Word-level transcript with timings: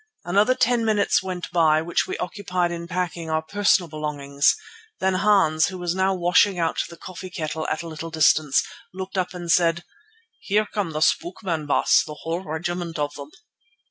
Another 0.25 0.55
ten 0.55 0.83
minutes 0.83 1.21
went 1.21 1.51
by 1.51 1.79
which 1.79 2.07
we 2.07 2.17
occupied 2.17 2.71
in 2.71 2.87
packing 2.87 3.29
our 3.29 3.43
personal 3.43 3.87
belongings. 3.87 4.55
Then 4.99 5.13
Hans, 5.13 5.67
who 5.67 5.77
was 5.77 5.93
now 5.93 6.15
washing 6.15 6.57
out 6.57 6.81
the 6.89 6.97
coffee 6.97 7.29
kettle 7.29 7.67
at 7.67 7.83
a 7.83 7.87
little 7.87 8.09
distance, 8.09 8.63
looked 8.95 9.15
up 9.19 9.35
and 9.35 9.51
said: 9.51 9.83
"Here 10.39 10.65
come 10.65 10.89
the 10.93 11.01
spook 11.01 11.43
men, 11.43 11.67
Baas, 11.67 12.03
the 12.03 12.15
whole 12.15 12.41
regiment 12.43 12.97
of 12.97 13.13
them." 13.13 13.29